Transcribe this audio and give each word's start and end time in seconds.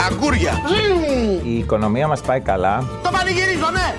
Αγκούρια. 0.00 0.52
Η 1.42 1.58
οικονομία 1.58 2.08
μας 2.08 2.20
πάει 2.20 2.40
καλά. 2.40 2.84
Το 3.64 3.70
πανηγυρίζω, 3.70 3.70
ναι. 3.70 3.94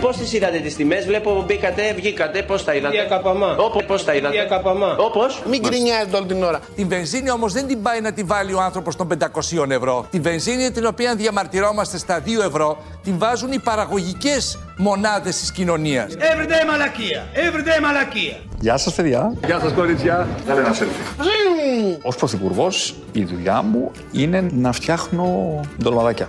Πώς 0.00 0.16
τις 0.16 0.32
είδατε 0.32 0.58
τις 0.58 0.76
τιμές, 0.76 1.06
βλέπω 1.06 1.44
μπήκατε, 1.46 1.92
βγήκατε, 1.96 2.42
πώς 2.42 2.64
τα 2.64 2.74
είδατε; 2.74 2.94
Διακαπαμά. 2.94 3.56
Όπω, 3.58 3.82
πώς 3.82 4.04
τα 4.04 4.14
είδατε; 4.14 4.34
Διακαπαμά. 4.34 4.96
Όπω. 4.98 5.20
Μην 5.50 5.60
γκρινιάζετε 5.60 6.16
όλη 6.16 6.26
την 6.26 6.42
ώρα. 6.42 6.60
Την 6.76 6.88
βενζίνη 6.88 7.30
όμως 7.30 7.52
δεν 7.52 7.66
την 7.66 7.82
πάει 7.82 8.00
να 8.00 8.12
τη 8.12 8.22
βάλει 8.22 8.52
ο 8.52 8.60
άνθρωπος 8.60 8.96
των 8.96 9.08
500 9.08 9.70
ευρώ. 9.70 10.06
Τη 10.10 10.20
βενζίνη 10.20 10.70
την 10.70 10.86
οποία 10.86 11.14
διαμαρτυρόμαστε 11.14 11.98
στα 11.98 12.20
2 12.20 12.42
ευρώ 12.46 12.76
την 13.02 13.18
βάζουν 13.18 13.52
οι 13.52 13.58
παραγωγικές 13.58 14.58
μονάδες 14.76 15.36
της 15.36 15.52
κοινωνίας. 15.52 16.12
Everyday 16.12 16.70
μαλακία. 16.70 17.26
Everyday 17.34 17.82
μαλακία. 17.82 18.36
Γεια 18.60 18.76
σας 18.76 18.94
παιδιά. 18.94 19.32
Γεια 19.46 19.60
σας 19.60 19.72
κορίτσια. 19.72 20.28
Κάνε 20.46 20.60
ένα 20.60 20.74
selfie. 20.74 21.98
Ως 22.02 22.16
πρωθυπουργός 22.16 22.94
η 23.12 23.24
δουλειά 23.24 23.62
μου 23.62 23.90
είναι 24.12 24.48
να 24.52 24.72
φτιάχνω 24.72 25.60
ντολμαδάκια. 25.82 26.28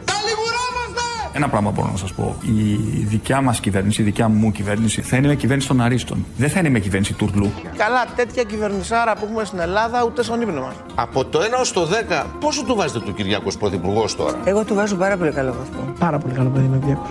Ένα 1.34 1.50
πράγμα 1.50 1.72
μπορώ 1.72 1.90
να 1.92 1.98
σας 1.98 2.14
πω. 2.14 2.36
Η 2.42 2.76
δικιά 3.06 3.42
μας 3.42 3.60
κυβέρνηση, 3.60 4.02
η 4.02 4.06
δικιά 4.06 4.28
μου 4.28 4.52
κυβέρνηση 4.52 5.02
θα 5.02 5.18
είναι 5.18 5.28
με 5.28 5.36
κυβέρνηση 5.36 5.68
των 5.68 5.82
Αρίστων. 5.82 6.26
Δεν 6.38 6.50
θα 6.50 6.60
είναι 6.60 6.70
με 6.70 6.80
κυβέρνηση 6.80 7.14
τουρλού. 7.14 7.52
Καλά, 7.78 8.06
τέτοια 8.16 8.44
κυβερνησάρα 8.44 9.14
που 9.14 9.26
έχουμε 9.26 9.44
στην 9.46 9.60
Ελλάδα 9.60 10.04
ούτε 10.04 10.24
στον 10.24 10.42
ύπνο 10.42 10.62
μας. 10.62 10.76
Από 10.96 11.26
το 11.26 11.40
1 11.40 11.60
ως 11.60 11.72
το 11.72 11.86
10, 11.86 12.26
πόσο 12.40 12.64
του 12.64 12.76
βάζετε 12.76 13.00
του 13.00 13.14
Κυριάκος 13.14 13.58
Πρωθυπουργός 13.58 14.16
τώρα; 14.16 14.38
Εγώ 14.44 14.64
του 14.64 14.76
βάζω 14.76 14.96
πάρα 14.96 15.18
πολύ 15.18 15.32
καλό 15.32 15.54
βαθμό. 15.60 15.94
Πάρα 16.00 16.18
πολύ 16.18 16.34
καλό 16.34 16.50
παιδί 16.50 16.68
με 16.68 16.78
Κυριάκος. 16.80 17.08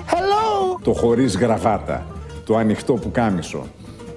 Το 0.83 0.93
χωρίς 0.93 1.37
γραβάτα, 1.37 2.07
το 2.45 2.57
ανοιχτό 2.57 2.93
που 2.93 3.11
κάμισο. 3.11 3.67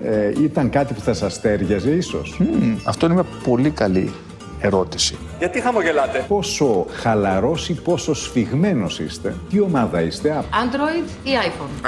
Ε, 0.03 0.31
ήταν 0.43 0.69
κάτι 0.69 0.93
που 0.93 0.99
θα 0.99 1.13
σας 1.13 1.33
στέριαζε 1.33 1.91
ίσως; 1.91 2.41
Αυτό 2.83 3.05
είναι 3.05 3.15
μια 3.15 3.25
πολύ 3.43 3.69
καλή 3.69 4.13
ερώτηση. 4.59 5.17
Γιατί 5.39 5.61
χαμογελάτε; 5.61 6.25
Πόσο 6.27 6.85
χαλαρός 6.89 7.69
ή 7.69 7.73
πόσο 7.73 8.13
σφιγμένος 8.13 8.99
είστε. 8.99 9.35
Τι 9.49 9.59
ομάδα 9.59 10.01
είστε. 10.01 10.31
Α, 10.31 10.43
Android 10.49 11.09
ή 11.23 11.29
iPhone; 11.45 11.85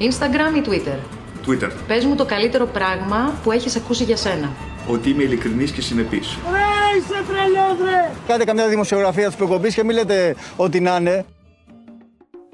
Instagram 0.00 0.56
ή 0.56 0.62
Twitter; 0.66 0.98
Twitter. 1.48 1.70
Πες 1.86 2.04
μου 2.04 2.14
το 2.14 2.24
καλύτερο 2.24 2.66
πράγμα 2.66 3.32
που 3.42 3.52
έχεις 3.52 3.76
ακούσει 3.76 4.04
για 4.04 4.16
σένα. 4.16 4.50
Ότι 4.88 5.10
είμαι 5.10 5.22
ειλικρινής 5.22 5.70
και 5.70 5.80
συνεπής. 5.80 6.38
Κάντε 8.26 8.44
καμιά 8.44 8.68
δημοσιογραφία 8.68 9.26
της 9.26 9.36
προκοπής 9.36 9.74
και 9.74 9.84
μην 9.84 9.96
λέτε 9.96 10.34
ότι 10.56 10.80
να 10.80 10.96
είναι. 10.96 11.24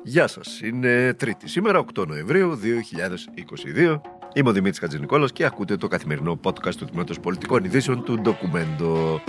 Γεια 0.02 0.26
σας, 0.26 0.60
είναι 0.62 1.14
Τρίτη 1.14 1.48
σήμερα, 1.48 1.78
8 1.78 2.06
Νοεμβρίου 2.06 2.56
2022. 2.56 4.00
Είμαι 4.34 4.48
ο 4.48 4.52
Δημήτρης 4.52 4.78
Χατζηνικόλας 4.78 5.32
και 5.32 5.44
ακούτε 5.44 5.76
το 5.76 5.88
καθημερινό 5.88 6.40
podcast 6.44 6.74
του 6.74 6.84
Τμήματος 6.84 7.20
Πολιτικών 7.20 7.64
Ειδήσεων 7.64 8.04
του 8.04 8.20
Ντοκουμέντο. 8.20 9.20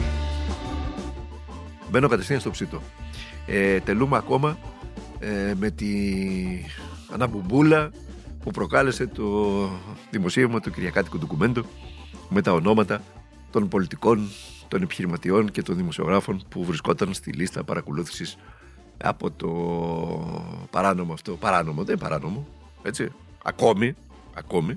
Μπαίνω 1.92 2.08
κατευθείαν 2.08 2.39
στο 2.39 2.50
ψήτο. 2.50 2.81
Ε, 3.45 3.80
τελούμε 3.80 4.17
ακόμα 4.17 4.58
ε, 5.20 5.53
με 5.59 5.70
τη 5.70 5.94
αναμπουμπούλα 7.14 7.92
που 8.44 8.52
προκάλεσε 8.52 9.08
το 9.08 9.70
δημοσίευμα 10.09 10.59
του 10.59 10.72
Κυριακάτικου 10.72 11.17
Ντοκουμέντου 11.17 11.66
με 12.30 12.42
τα 12.42 12.53
ονόματα 12.53 13.02
των 13.52 13.67
πολιτικών, 13.67 14.30
των 14.67 14.81
επιχειρηματιών 14.81 15.52
και 15.52 15.62
των 15.62 15.75
δημοσιογράφων 15.75 16.44
που 16.50 16.66
βρισκόταν 16.66 17.14
στη 17.14 17.31
λίστα 17.31 17.64
παρακολούθησης 17.64 18.38
από 18.97 19.31
το 19.31 19.50
παράνομο 20.69 21.14
αυτό. 21.14 21.31
Παράνομο, 21.31 21.84
δεν 21.84 21.95
είναι 21.95 22.03
παράνομο. 22.03 22.47
Έτσι. 22.81 23.12
Ακόμη, 23.44 23.95
ακόμη. 24.34 24.75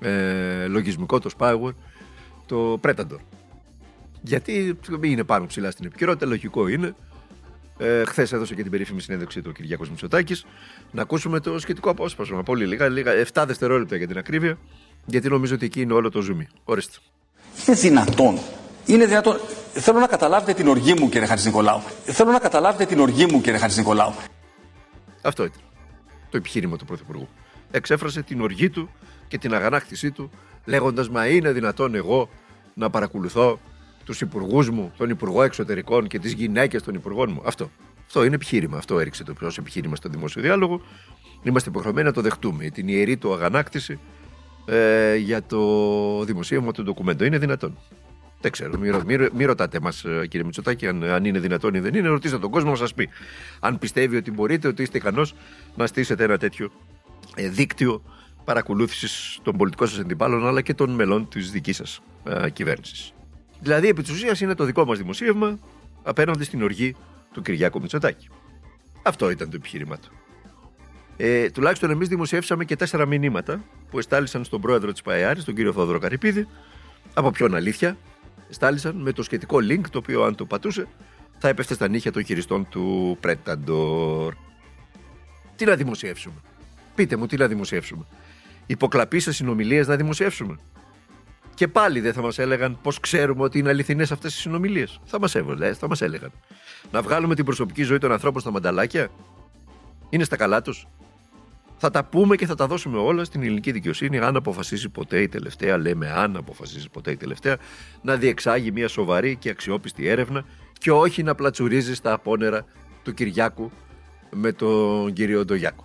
Ε, 0.00 0.66
λογισμικό 0.66 1.18
το 1.18 1.30
spyware, 1.38 1.74
το 2.46 2.80
Predator. 2.82 3.18
Γιατί 4.26 4.78
είναι 5.00 5.24
πάνω 5.24 5.46
ψηλά 5.46 5.70
στην 5.70 5.86
επικαιρότητα, 5.86 6.26
λογικό 6.26 6.68
είναι. 6.68 6.94
Ε, 7.78 8.04
Χθες 8.04 8.32
έδωσε 8.32 8.54
και 8.54 8.62
την 8.62 8.70
περίφημη 8.70 9.00
συνέντευξη 9.00 9.42
του 9.42 9.52
Κυριάκος 9.52 9.90
Μητσοτάκης. 9.90 10.46
Να 10.90 11.02
ακούσουμε 11.02 11.40
το 11.40 11.58
σχετικό 11.58 11.90
απόσπασμα. 11.90 12.42
Πολύ 12.42 12.66
λίγα, 12.66 12.88
λίγα 12.88 13.12
7 13.32 13.44
δευτερόλεπτα 13.46 13.96
για 13.96 14.06
την 14.06 14.18
ακρίβεια. 14.18 14.58
Γιατί 15.06 15.28
νομίζω 15.28 15.54
ότι 15.54 15.64
εκεί 15.64 15.80
είναι 15.80 15.92
όλο 15.92 16.10
το 16.10 16.20
ζουμί. 16.20 16.48
Ορίστε. 16.64 16.98
Είναι 17.66 17.76
δυνατόν. 17.76 18.38
Είναι 18.86 19.06
δυνατόν. 19.06 19.40
Θέλω 19.72 19.98
να 19.98 20.06
καταλάβετε 20.06 20.52
την 20.52 20.68
οργή 20.68 20.94
μου, 20.94 21.08
κύριε 21.08 21.26
Χατζη 21.26 21.46
Νικολάου. 21.46 21.82
Θέλω 22.04 22.30
να 22.30 22.38
καταλάβετε 22.38 22.84
την 22.84 23.00
οργή 23.00 23.26
μου, 23.26 23.40
κύριε 23.40 23.58
Χατζη 23.58 23.78
Νικολάου. 23.78 24.14
Αυτό 25.22 25.44
ήταν 25.44 25.60
το 26.30 26.36
επιχείρημα 26.36 26.76
του 26.76 26.84
Πρωθυπουργού. 26.84 27.28
Εξέφρασε 27.70 28.22
την 28.22 28.40
οργή 28.40 28.70
του 28.70 28.90
και 29.28 29.38
την 29.38 29.54
αγανάκτησή 29.54 30.10
του, 30.10 30.30
λέγοντας 30.64 31.08
Μα 31.08 31.26
είναι 31.26 31.52
δυνατόν 31.52 31.94
εγώ 31.94 32.28
να 32.74 32.90
παρακολουθώ 32.90 33.58
τους 34.04 34.20
υπουργούς 34.20 34.70
μου, 34.70 34.92
τον 34.96 35.10
Υπουργό 35.10 35.42
Εξωτερικών 35.42 36.06
και 36.06 36.18
τις 36.18 36.32
γυναίκες 36.32 36.82
των 36.82 36.94
υπουργών 36.94 37.30
μου. 37.32 37.42
Αυτό. 37.44 37.70
Αυτό 38.06 38.24
είναι 38.24 38.34
επιχείρημα. 38.34 38.76
Αυτό 38.78 38.98
έριξε 38.98 39.24
το 39.24 39.32
πιο 39.32 39.50
επιχείρημα 39.58 39.96
στο 39.96 40.08
δημόσιο 40.08 40.42
διάλογο. 40.42 40.80
Είμαστε 41.42 41.68
υποχρεωμένοι 41.68 42.06
να 42.06 42.12
το 42.12 42.20
δεχτούμε. 42.20 42.68
Την 42.70 42.88
ιερή 42.88 43.16
του 43.16 43.32
αγανάκτηση 43.34 43.98
ε, 44.66 45.14
για 45.16 45.42
το 45.42 46.24
δημοσίευμα 46.24 46.72
του 46.72 46.82
ντοκουμέντου. 46.82 47.24
Είναι 47.24 47.38
δυνατόν. 47.38 47.78
Δεν 48.40 48.50
ξέρω. 48.52 48.78
Μην, 48.78 48.92
ρω- 48.92 49.04
μην, 49.04 49.16
ρω- 49.20 49.32
μην 49.32 49.46
ρωτάτε 49.46 49.80
μας, 49.80 50.04
κύριε 50.28 50.44
Μητσοτάκη, 50.44 50.86
αν, 50.86 51.04
αν 51.04 51.24
είναι 51.24 51.38
δυνατόν 51.38 51.74
ή 51.74 51.80
δεν 51.80 51.94
είναι. 51.94 52.08
Ρωτήστε 52.08 52.38
τον 52.38 52.50
κόσμο 52.50 52.70
να 52.70 52.76
σας 52.76 52.94
πει. 52.94 53.08
Αν 53.60 53.78
πιστεύει 53.78 54.16
ότι 54.16 54.30
μπορείτε, 54.30 54.68
ότι 54.68 54.82
είστε 54.82 54.98
ικανός 54.98 55.34
να 55.76 55.86
στήσετε 55.86 56.24
ένα 56.24 56.38
τέτοιο 56.38 56.70
ε, 57.34 57.48
δίκτυο 57.48 58.02
παρακολούθησης 58.44 59.38
των 59.42 59.56
πολιτικών 59.56 59.88
σας 59.88 59.98
αντιπάλων 59.98 60.46
αλλά 60.46 60.60
και 60.60 60.74
των 60.74 60.90
μελών 60.90 61.28
της 61.28 61.50
δικής 61.50 61.76
σας 61.76 62.00
ε, 62.24 62.50
κυβέρνησης. 62.50 63.12
Δηλαδή, 63.64 63.88
επί 63.88 64.02
της 64.02 64.10
ουσίας 64.10 64.40
είναι 64.40 64.54
το 64.54 64.64
δικό 64.64 64.84
μας 64.84 64.98
δημοσίευμα 64.98 65.58
απέναντι 66.02 66.44
στην 66.44 66.62
οργή 66.62 66.96
του 67.32 67.42
Κυριάκου 67.42 67.80
Μητσοτάκη. 67.80 68.28
Αυτό 69.02 69.30
ήταν 69.30 69.50
το 69.50 69.56
επιχείρημά 69.56 69.98
του. 69.98 70.12
Ε, 71.16 71.50
τουλάχιστον 71.50 71.90
εμείς 71.90 72.08
δημοσιεύσαμε 72.08 72.64
και 72.64 72.76
τέσσερα 72.76 73.06
μηνύματα 73.06 73.64
που 73.90 73.98
εστάλησαν 73.98 74.44
στον 74.44 74.60
πρόεδρο 74.60 74.92
της 74.92 75.02
ΠΑΕΑΡ, 75.02 75.44
τον 75.44 75.54
κύριο 75.54 75.72
Θόδωρο 75.72 75.98
Καρυπίδη. 75.98 76.48
Από 77.14 77.30
ποιον 77.30 77.54
αλήθεια, 77.54 77.96
εστάλησαν 78.50 78.96
με 78.96 79.12
το 79.12 79.22
σχετικό 79.22 79.56
link 79.56 79.80
το 79.90 79.98
οποίο, 79.98 80.22
αν 80.22 80.34
το 80.34 80.44
πατούσε, 80.44 80.86
θα 81.38 81.48
έπεφτε 81.48 81.74
στα 81.74 81.88
νύχια 81.88 82.12
των 82.12 82.24
χειριστών 82.24 82.68
του 82.68 83.18
Predator. 83.22 84.32
Τι 85.56 85.64
να 85.64 85.74
δημοσιεύσουμε; 85.74 86.36
Πείτε 86.94 87.16
μου, 87.16 87.26
τι 87.26 87.36
να 87.36 87.46
δημοσιεύσουμε; 87.46 88.04
Υποκλαπείς 88.66 89.22
σε 89.22 89.32
συνομιλίες 89.32 89.86
να 89.86 89.96
δημοσιεύσουμε; 89.96 90.58
Και 91.54 91.68
πάλι 91.68 92.00
δεν 92.00 92.12
θα 92.12 92.22
μας 92.22 92.38
έλεγαν 92.38 92.78
πώ 92.82 92.92
ξέρουμε 93.00 93.42
ότι 93.42 93.58
είναι 93.58 93.68
αληθινές 93.68 94.12
αυτές 94.12 94.34
οι 94.34 94.38
συνομιλίες. 94.38 95.00
Θα 95.04 95.20
μας 95.20 95.34
έβολε, 95.34 95.72
θα 95.72 95.88
μας 95.88 96.00
έλεγαν. 96.00 96.32
Να 96.90 97.02
βγάλουμε 97.02 97.34
την 97.34 97.44
προσωπική 97.44 97.82
ζωή 97.82 97.98
των 97.98 98.12
ανθρώπων 98.12 98.40
στα 98.40 98.50
μανταλάκια. 98.50 99.08
Είναι 100.10 100.24
στα 100.24 100.36
καλά 100.36 100.62
τους. 100.62 100.86
Θα 101.76 101.90
τα 101.90 102.04
πούμε 102.04 102.36
και 102.36 102.46
θα 102.46 102.54
τα 102.54 102.66
δώσουμε 102.66 102.98
όλα 102.98 103.24
στην 103.24 103.42
ελληνική 103.42 103.72
δικαιοσύνη 103.72 104.18
αν 104.18 104.36
αποφασίσει 104.36 104.88
ποτέ 104.88 105.20
η 105.22 105.28
τελευταία, 105.28 105.78
λέμε 105.78 106.10
αν 106.10 106.36
αποφασίσει 106.36 106.88
ποτέ 106.88 107.10
η 107.10 107.16
τελευταία, 107.16 107.56
να 108.02 108.16
διεξάγει 108.16 108.70
μια 108.70 108.88
σοβαρή 108.88 109.36
και 109.36 109.50
αξιόπιστη 109.50 110.06
έρευνα 110.06 110.44
και 110.78 110.90
όχι 110.90 111.22
να 111.22 111.34
πλατσουρίζει 111.34 111.94
στα 111.94 112.12
απόνερα 112.12 112.64
του 113.02 113.14
Κυριάκου 113.14 113.70
με 114.30 114.52
τον 114.52 115.12
κύριο 115.12 115.44
Ντογιάκο. 115.44 115.84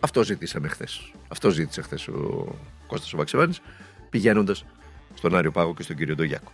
Αυτό 0.00 0.24
ζήτησαμε 0.24 0.68
χθες. 0.68 1.12
Αυτό 1.28 1.50
ζήτησε 1.50 1.82
χθες 1.82 2.08
ο 2.08 2.54
Κώστας 2.86 3.12
ο 3.12 3.16
Βαξεβάνης 3.16 3.60
πηγαίνοντας 4.10 4.64
στον 5.20 5.36
Άριο 5.36 5.50
Πάγο 5.50 5.74
και 5.74 5.82
στον 5.82 5.96
κύριο 5.96 6.14
Ντογιάκο. 6.14 6.52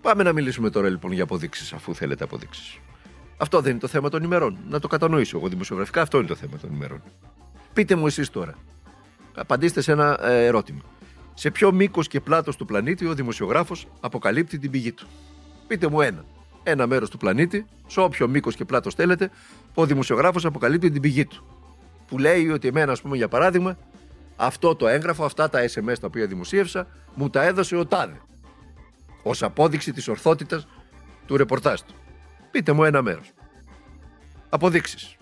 Πάμε 0.00 0.22
να 0.22 0.32
μιλήσουμε 0.32 0.70
τώρα 0.70 0.88
λοιπόν 0.88 1.12
για 1.12 1.22
αποδείξεις, 1.22 1.72
αφού 1.72 1.94
θέλετε 1.94 2.24
αποδείξεις. 2.24 2.78
Αυτό 3.36 3.60
δεν 3.60 3.70
είναι 3.70 3.80
το 3.80 3.86
θέμα 3.86 4.08
των 4.08 4.22
ημερών. 4.22 4.58
Να 4.68 4.80
το 4.80 4.88
κατανοήσω 4.88 5.36
εγώ 5.38 5.48
δημοσιογραφικά, 5.48 6.02
αυτό 6.02 6.18
είναι 6.18 6.26
το 6.26 6.34
θέμα 6.34 6.56
των 6.56 6.72
ημερών. 6.72 7.02
Πείτε 7.72 7.94
μου 7.94 8.06
εσείς 8.06 8.30
τώρα. 8.30 8.54
Απαντήστε 9.34 9.80
σε 9.80 9.92
ένα 9.92 10.18
ε, 10.22 10.44
ερώτημα. 10.46 10.80
Σε 11.34 11.50
ποιο 11.50 11.72
μήκος 11.72 12.08
και 12.08 12.20
πλάτος 12.20 12.56
του 12.56 12.64
πλανήτη 12.64 13.06
ο 13.06 13.14
δημοσιογράφος 13.14 13.86
αποκαλύπτει 14.00 14.58
την 14.58 14.70
πηγή 14.70 14.92
του; 14.92 15.06
Πείτε 15.66 15.88
μου 15.88 16.00
ένα. 16.00 16.24
Ένα 16.62 16.86
μέρος 16.86 17.10
του 17.10 17.16
πλανήτη, 17.16 17.66
σε 17.86 18.00
όποιο 18.00 18.28
μήκος 18.28 18.56
και 18.56 18.64
πλάτος 18.64 18.94
θέλετε, 18.94 19.30
που 19.74 19.82
ο 19.82 19.86
δημοσιογράφος 19.86 20.44
αποκαλύπτει 20.44 20.90
την 20.90 21.00
πηγή 21.00 21.26
του. 21.26 21.44
Που 22.08 22.18
λέει 22.18 22.48
ότι 22.48 22.68
εμένα, 22.68 22.92
ας 22.92 23.00
πούμε, 23.00 23.16
για 23.16 23.28
παράδειγμα, 23.28 23.78
αυτό 24.40 24.74
το 24.74 24.88
έγγραφο, 24.88 25.24
αυτά 25.24 25.48
τα 25.48 25.64
SMS 25.68 25.98
τα 26.00 26.06
οποία 26.06 26.26
δημοσίευσα, 26.26 26.86
μου 27.14 27.30
τα 27.30 27.42
έδωσε 27.42 27.76
ο 27.76 27.86
Τάδε. 27.86 28.20
Ω 29.22 29.30
απόδειξη 29.40 29.92
της 29.92 30.08
ορθότητας 30.08 30.68
του 31.26 31.36
ρεπορτάζ 31.36 31.80
του. 31.80 31.94
Πείτε 32.50 32.72
μου 32.72 32.84
ένα 32.84 33.02
μέρος. 33.02 33.32
Αποδείξεις. 34.48 35.16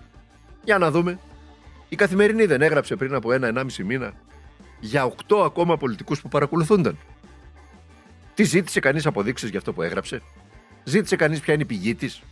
Για 0.65 0.79
να 0.79 0.91
δούμε. 0.91 1.19
Η 1.89 1.97
καθημερινή 1.97 2.47
δεν 2.47 2.63
έγραψε 2.63 2.97
πριν 2.97 3.15
από 3.15 3.33
ένα-ενάμιση 3.33 3.85
μήνα 3.85 4.13
για 4.81 5.05
οκτώ 5.05 5.43
ακόμα 5.43 5.77
πολιτικούς 5.77 6.21
που 6.21 6.29
παρακολουθούνταν. 6.29 6.99
Τι 8.35 8.45
ζήτησε 8.45 8.81
κανείς 8.81 9.07
αποδείξεις 9.07 9.49
για 9.51 9.59
αυτό 9.59 9.73
που 9.73 9.83
έγραψε; 9.83 10.23
Ζήτησε 10.85 11.17
κανείς 11.17 11.41
ποια 11.41 11.55
είναι 11.55 11.63
η 11.63 11.67
πηγή 11.67 11.95
της; 11.95 12.23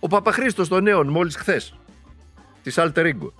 Ο 0.00 0.08
Παπαχρήστος 0.08 0.68
των 0.68 0.82
Νέων 0.82 1.08
μόλις 1.08 1.36
χθες 1.36 1.74
της 2.62 2.74
Alter 2.78 3.14
Ego 3.14 3.32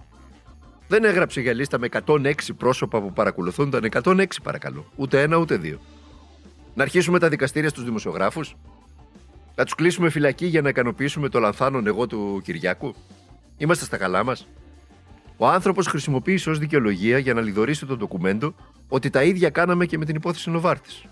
δεν 0.88 1.04
έγραψε 1.04 1.40
για 1.40 1.52
λίστα 1.52 1.78
με 1.78 1.88
106 2.06 2.32
πρόσωπα 2.56 3.00
που 3.00 3.12
παρακολουθούνταν. 3.12 3.88
106 4.02 4.24
παρακαλώ. 4.42 4.86
Ούτε 4.96 5.22
ένα 5.22 5.36
ούτε 5.36 5.56
δύο. 5.56 5.80
Να 6.74 6.82
αρχίσουμε 6.82 7.18
τα 7.18 7.28
δικαστήρια 7.28 7.68
στους 7.68 7.84
δημοσιογράφους; 7.84 8.56
Να 9.54 9.64
τους 9.64 9.74
κλείσουμε 9.74 10.10
φυλακή 10.10 10.46
για 10.46 10.62
να 10.62 10.68
ικανοποιήσουμε 10.68 11.28
το 11.28 11.38
λανθάνον 11.38 11.86
εγώ 11.86 12.06
του 12.06 12.40
Κυριάκου; 12.44 12.94
Είμαστε 13.56 13.84
στα 13.84 13.96
καλά 13.96 14.24
μας; 14.24 14.46
Ο 15.36 15.48
άνθρωπος 15.48 15.86
χρησιμοποίησε 15.86 16.50
ως 16.50 16.58
δικαιολογία 16.58 17.18
για 17.18 17.34
να 17.34 17.40
λιδωρήσει 17.40 17.86
το 17.86 17.96
ντοκουμέντο 17.96 18.54
ότι 18.88 19.10
τα 19.10 19.22
ίδια 19.22 19.50
κάναμε 19.50 19.86
και 19.86 19.98
με 19.98 20.04
την 20.04 20.14
υπόθεση 20.14 20.50
Νοβάρτης. 20.50 21.04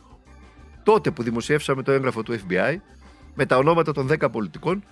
Τότε 0.83 1.11
που 1.11 1.23
δημοσιεύσαμε 1.23 1.83
το 1.83 1.93
έγγραφο 1.93 2.23
του 2.23 2.35
FBI 2.35 2.77
με 3.35 3.47
τα 3.47 3.57
ονόματα 3.57 3.93
των 3.93 4.09
10 4.11 4.31
πολιτικών 4.33 4.85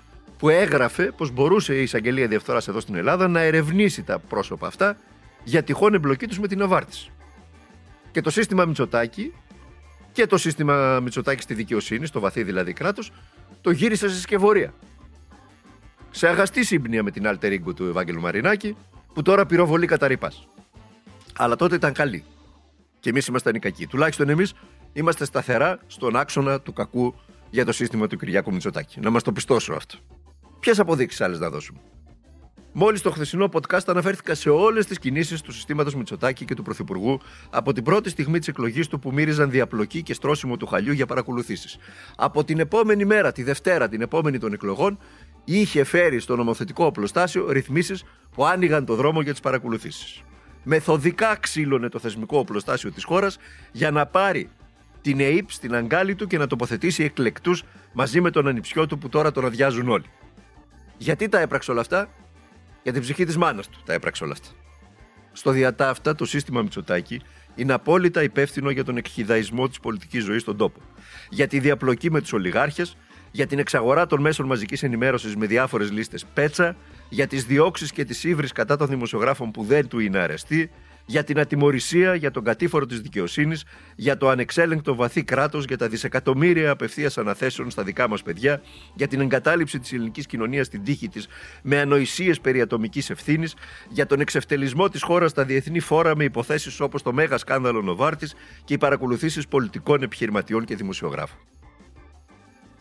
που 0.42 0.48
έγραφε 0.48 1.12
πως 1.16 1.30
μπορούσε 1.30 1.74
η 1.74 1.82
εισαγγελία 1.82 2.26
διαφθοράς 2.28 2.68
εδώ 2.68 2.80
στην 2.80 2.94
Ελλάδα 2.94 3.28
να 3.28 3.40
ερευνήσει 3.40 4.02
τα 4.02 4.18
πρόσωπα 4.18 4.66
αυτά 4.66 4.96
για 5.44 5.62
τυχόν 5.62 5.94
εμπλοκή 5.94 6.26
τους 6.26 6.38
με 6.38 6.48
την 6.48 6.58
Νοβάρτης. 6.58 7.10
Και 8.10 8.20
το 8.20 8.30
σύστημα 8.30 8.64
Μητσοτάκη 8.64 9.32
και 10.12 10.26
το 10.26 10.36
σύστημα 10.38 11.00
Μητσοτάκη 11.00 11.42
στη 11.42 11.54
δικαιοσύνη, 11.54 12.06
στο 12.06 12.20
βαθύ 12.20 12.42
δηλαδή 12.42 12.72
κράτος, 12.72 13.12
το 13.60 13.70
γύρισε 13.70 14.08
σε 14.08 14.20
σκευωρία. 14.20 14.74
Σε 16.10 16.28
αγαστή 16.28 16.64
σύμπνοια 16.64 17.02
με 17.02 17.10
την 17.10 17.22
alter 17.26 17.60
ego 17.60 17.74
του 17.74 17.84
Ευάγγελου 17.84 18.20
Μαρινάκη, 18.20 18.76
που 19.14 19.22
τώρα 19.22 19.46
πυροβολεί 19.46 19.86
κατά 19.86 20.06
ρήπας. 20.06 20.48
Αλλά 21.36 21.56
τότε 21.56 21.74
ήταν 21.74 21.92
καλή. 21.92 22.24
Και 23.00 23.10
εμείς 23.10 23.26
ήμασταν 23.26 23.54
οι 23.54 23.58
κακοί. 23.58 23.86
Τουλάχιστον 23.86 24.28
εμείς 24.28 24.54
είμαστε 24.92 25.24
σταθερά 25.24 25.78
στον 25.86 26.16
άξονα 26.16 26.60
του 26.60 26.72
κακού 26.72 27.14
για 27.50 27.64
το 27.64 27.72
σύστημα 27.72 28.06
του 28.06 28.16
Κυριάκου 28.16 28.52
Μητσοτάκη. 28.52 29.00
Να 29.00 29.10
μας 29.10 29.22
το 29.22 29.32
πιστώσω 29.32 29.72
αυτό. 29.72 29.98
Ποιες 30.62 30.78
αποδείξεις 30.78 31.20
άλλες 31.20 31.38
να 31.38 31.50
δώσουμε; 31.50 31.78
Μόλις 32.72 33.02
το 33.02 33.10
χθεσινό 33.10 33.48
podcast 33.52 33.82
αναφέρθηκα 33.86 34.34
σε 34.34 34.50
όλες 34.50 34.86
τις 34.86 34.98
κινήσεις 34.98 35.40
του 35.40 35.52
συστήματος 35.52 35.94
Μητσοτάκη 35.94 36.44
και 36.44 36.54
του 36.54 36.62
Πρωθυπουργού 36.62 37.20
από 37.50 37.72
την 37.72 37.84
πρώτη 37.84 38.10
στιγμή 38.10 38.38
της 38.38 38.48
εκλογής 38.48 38.88
του 38.88 38.98
που 38.98 39.12
μύριζαν 39.12 39.50
διαπλοκή 39.50 40.02
και 40.02 40.14
στρώσιμο 40.14 40.56
του 40.56 40.66
χαλιού 40.66 40.92
για 40.92 41.06
παρακολουθήσεις. 41.06 41.78
Από 42.16 42.44
την 42.44 42.58
επόμενη 42.60 43.04
μέρα, 43.04 43.32
τη 43.32 43.42
Δευτέρα, 43.42 43.88
την 43.88 44.00
επόμενη 44.00 44.38
των 44.38 44.52
εκλογών, 44.52 44.98
είχε 45.44 45.84
φέρει 45.84 46.18
στο 46.18 46.36
νομοθετικό 46.36 46.84
οπλοστάσιο 46.84 47.50
ρυθμίσεις 47.50 48.04
που 48.34 48.44
άνοιγαν 48.46 48.84
το 48.84 48.94
δρόμο 48.94 49.20
για 49.20 49.32
τις 49.32 49.40
παρακολουθήσεις. 49.40 50.22
Μεθοδικά 50.62 51.36
ξύλωνε 51.40 51.88
το 51.88 51.98
θεσμικό 51.98 52.38
οπλοστάσιο 52.38 52.92
της 52.92 53.04
χώρας 53.04 53.38
για 53.72 53.90
να 53.90 54.06
πάρει 54.06 54.50
την 55.00 55.20
ΕΕΠ 55.20 55.50
στην 55.50 55.74
αγκάλη 55.74 56.14
του 56.14 56.26
και 56.26 56.38
να 56.38 56.46
τοποθετήσει 56.46 57.04
εκλεκτούς 57.04 57.64
μαζί 57.92 58.20
με 58.20 58.30
τον 58.30 58.48
ανιψιό 58.48 58.86
του 58.86 58.98
που 58.98 59.08
τώρα 59.08 59.30
τον 59.32 59.44
αδειάζουν 59.44 59.88
όλοι. 59.88 60.06
Γιατί 61.02 61.28
τα 61.28 61.38
έπραξε 61.38 61.70
όλα 61.70 61.80
αυτά, 61.80 62.08
για 62.82 62.92
την 62.92 63.00
ψυχή 63.00 63.24
της 63.24 63.36
μάνας 63.36 63.68
του 63.68 63.82
τα 63.84 63.92
έπραξε 63.92 64.24
όλα 64.24 64.32
αυτά. 64.32 64.48
Στο 65.32 65.50
διατάφτα, 65.50 66.14
το 66.14 66.24
σύστημα 66.24 66.62
Μητσοτάκη 66.62 67.20
είναι 67.54 67.72
απόλυτα 67.72 68.22
υπεύθυνο 68.22 68.70
για 68.70 68.84
τον 68.84 68.96
εκχυδαϊσμό 68.96 69.68
της 69.68 69.80
πολιτικής 69.80 70.24
ζωής 70.24 70.42
στον 70.42 70.56
τόπο. 70.56 70.80
Για 71.30 71.46
τη 71.46 71.58
διαπλοκή 71.58 72.10
με 72.10 72.20
τους 72.20 72.32
ολιγάρχες, 72.32 72.96
για 73.30 73.46
την 73.46 73.58
εξαγορά 73.58 74.06
των 74.06 74.20
μέσων 74.20 74.46
μαζικής 74.46 74.82
ενημέρωσης 74.82 75.36
με 75.36 75.46
διάφορες 75.46 75.90
λίστες 75.90 76.24
πέτσα, 76.34 76.76
για 77.08 77.26
τις 77.26 77.44
διώξεις 77.44 77.92
και 77.92 78.04
τις 78.04 78.24
ύβρι 78.24 78.48
κατά 78.48 78.76
των 78.76 78.86
δημοσιογράφων 78.88 79.50
που 79.50 79.62
δεν 79.62 79.88
του 79.88 79.98
είναι 79.98 80.18
αρεστοί, 80.18 80.70
για 81.06 81.24
την 81.24 81.38
ατιμορρησία, 81.38 82.14
για 82.14 82.30
τον 82.30 82.44
κατήφορο 82.44 82.86
της 82.86 83.00
δικαιοσύνης, 83.00 83.64
για 83.96 84.16
το 84.16 84.28
ανεξέλεγκτο 84.28 84.94
βαθύ 84.94 85.22
κράτος, 85.22 85.64
για 85.64 85.78
τα 85.78 85.88
δισεκατομμύρια 85.88 86.70
απευθείας 86.70 87.18
αναθέσεων 87.18 87.70
στα 87.70 87.82
δικά 87.82 88.08
μας 88.08 88.22
παιδιά, 88.22 88.62
για 88.94 89.08
την 89.08 89.20
εγκατάλειψη 89.20 89.78
της 89.78 89.92
ελληνικής 89.92 90.26
κοινωνίας 90.26 90.66
στην 90.66 90.84
τύχη 90.84 91.08
της 91.08 91.28
με 91.62 91.80
ανοησίες 91.80 92.40
περί 92.40 92.60
ατομικής 92.60 93.10
ευθύνης, 93.10 93.54
για 93.88 94.06
τον 94.06 94.20
εξευτελισμό 94.20 94.88
της 94.88 95.02
χώρας 95.02 95.30
στα 95.30 95.44
διεθνή 95.44 95.80
φόρα 95.80 96.16
με 96.16 96.24
υποθέσεις 96.24 96.80
όπως 96.80 97.02
το 97.02 97.12
μέγα 97.12 97.38
σκάνδαλο 97.38 97.82
Νοβάρτης 97.82 98.34
και 98.64 98.74
οι 98.74 98.78
παρακολουθήσεις 98.78 99.48
πολιτικών 99.48 100.02
επιχειρηματιών 100.02 100.64
και 100.64 100.76
δημοσιογράφων. 100.76 101.38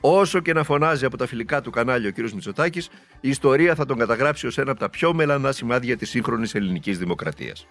Όσο 0.04 0.40
και 0.40 0.54
να 0.54 0.64
φωνάζει 0.64 1.06
από 1.06 1.18
τα 1.18 1.28
φιλικά 1.28 1.62
του 1.62 1.72
κανάλια 1.72 2.10
ο 2.10 2.12
κ. 2.12 2.32
Μητσοτάκης, 2.32 2.90
η 3.20 3.30
ιστορία 3.30 3.76
θα 3.76 3.86
τον 3.86 3.98
καταγράψει 3.98 4.48
ως 4.48 4.58
ένα 4.58 4.72
από 4.72 4.80
τα 4.80 4.90
πιο 4.90 5.14
μελανά 5.14 5.52
σημάδια 5.52 5.98
της 5.98 6.10
σύγχρονης 6.10 6.56
ελληνικής 6.56 6.98
δημοκρατίας. 6.98 7.68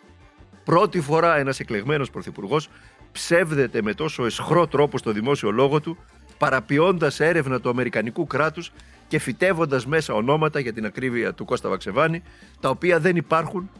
Πρώτη 0.70 1.00
φορά 1.00 1.36
ένας 1.36 1.60
εκλεγμένος 1.60 2.10
πρωθυπουργός 2.10 2.68
ψεύδεται 3.12 3.82
με 3.82 3.94
τόσο 3.94 4.24
εσχρό 4.24 4.66
τρόπο 4.66 4.98
στο 4.98 5.12
δημόσιο 5.12 5.50
λόγο 5.50 5.80
του, 5.80 5.96
παραποιώντας 6.38 7.20
έρευνα 7.20 7.60
του 7.60 7.68
Αμερικανικού 7.68 8.26
κράτους 8.26 8.72
και 9.08 9.18
φυτεύοντας 9.18 9.86
μέσα 9.86 10.14
ονόματα 10.14 10.60
για 10.60 10.72
την 10.72 10.84
ακρίβεια 10.84 11.34
του 11.34 11.44
Κώστα 11.44 11.68
Βαξεβάνη, 11.68 12.22
τα 12.60 12.68
οποία 12.68 13.00
δεν 13.00 13.16
υπάρχουν 13.16 13.70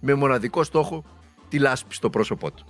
με 0.00 0.14
μοναδικό 0.14 0.64
στόχο 0.64 1.04
τη 1.48 1.58
λάσπη 1.58 1.94
στο 1.94 2.10
πρόσωπό 2.10 2.50
του. 2.50 2.64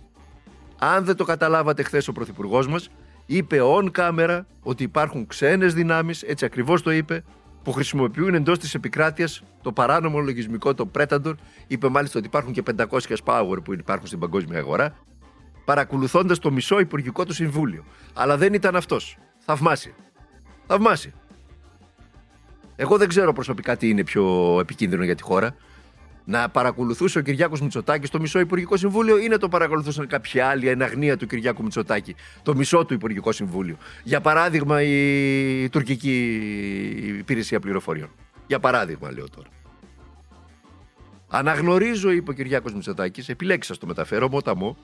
Αν 0.79 1.05
δεν 1.05 1.17
το 1.17 1.25
καταλάβατε 1.25 1.83
χθες 1.83 2.09
ο 2.09 2.13
πρωθυπουργός 2.13 2.69
μας, 2.69 2.91
είπε 3.27 3.59
on 3.63 3.91
camera 3.97 4.41
ότι 4.63 4.83
υπάρχουν 4.83 5.27
ξένες 5.27 5.75
δυνάμεις, 5.75 6.23
έτσι 6.23 6.45
ακριβώς 6.45 6.83
το 6.83 6.91
είπε, 6.91 7.25
που 7.63 7.73
χρησιμοποιούν 7.73 8.35
εντός 8.35 8.59
της 8.59 8.75
επικράτειας 8.75 9.43
το 9.63 9.73
παράνομο 9.73 10.21
λογισμικό, 10.21 10.75
το 10.75 10.91
Predator. 10.99 11.33
Είπε 11.67 11.89
μάλιστα 11.89 12.19
ότι 12.19 12.27
υπάρχουν 12.27 12.53
και 12.53 12.63
500 12.77 13.17
Power 13.25 13.65
που 13.65 13.73
υπάρχουν 13.73 14.07
στην 14.07 14.19
παγκόσμια 14.19 14.59
αγορά, 14.59 14.97
παρακολουθώντας 15.65 16.39
το 16.39 16.51
μισό 16.51 16.81
υπουργικό 16.81 17.25
του 17.25 17.33
συμβούλιο. 17.33 17.85
Αλλά 18.15 18.37
δεν 18.37 18.55
ήταν 18.55 18.77
αυτός. 18.77 19.19
Θαυμάσια. 19.39 19.93
Θαυμάσια. 20.67 21.13
Εγώ 22.77 22.97
δεν 22.97 23.09
ξέρω 23.09 23.33
προσωπικά 23.33 23.77
τι 23.77 23.89
είναι 23.89 24.05
πιο 24.05 24.57
επικίνδυνο 24.61 25.05
για 25.05 25.15
τη 25.15 25.23
χώρα 25.23 25.55
να 26.31 26.49
παρακολουθούσε 26.49 27.19
ο 27.19 27.23
Κυριάκος 27.23 27.61
Μητσοτάκης 27.61 28.11
το 28.11 28.21
μισό 28.21 28.39
Υπουργικό 28.41 28.77
Συμβούλιο 28.77 29.19
ή 29.19 29.29
να 29.29 29.39
το 29.39 29.49
παρακολουθούσαν 29.49 30.07
κάποια 30.07 30.49
άλλη 30.49 30.69
εν 30.69 30.83
αγνία 30.83 31.17
του 31.17 31.27
Κυριάκου 31.27 31.63
Μητσοτάκη 31.63 32.15
το 32.43 32.55
μισό 32.55 32.85
του 32.85 32.95
Υπουργικό 32.95 33.33
Συμβούλιο. 33.33 33.77
Για 34.05 34.21
παράδειγμα, 34.21 34.83
η 34.83 35.69
τουρκική 35.69 36.17
υπηρεσία 37.19 37.61
πληροφοριών. 37.61 38.09
Για 38.47 38.61
παράδειγμα, 38.61 39.13
λέω 39.13 39.29
τώρα. 39.29 39.49
Αναγνωρίζω, 41.29 42.11
είπε 42.11 42.31
ο 42.31 42.35
Κυριάκος 42.35 42.75
Μητσοτάκης, 42.75 43.29
επιλέξα 43.29 43.77
το 43.79 43.87
μεταφέρω 43.87 44.29
μόταμο, 44.29 44.77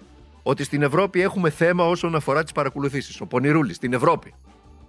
ότι 0.43 0.65
στην 0.65 0.83
Ευρώπη 0.83 1.21
έχουμε 1.21 1.51
θέμα 1.51 1.85
όσον 1.85 2.15
αφορά 2.15 2.43
τις 2.43 2.53
παρακολουθήσεις. 2.53 3.21
Ο 3.21 3.27
Πονηρούλης, 3.27 3.77
στην 3.77 3.93
Ευρώπη. 3.93 4.35